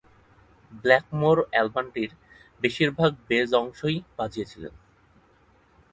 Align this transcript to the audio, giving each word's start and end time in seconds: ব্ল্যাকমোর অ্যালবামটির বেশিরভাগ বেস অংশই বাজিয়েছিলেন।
ব্ল্যাকমোর 0.83 1.37
অ্যালবামটির 1.51 2.11
বেশিরভাগ 2.61 3.11
বেস 3.29 3.49
অংশই 3.53 3.97
বাজিয়েছিলেন। 4.17 4.73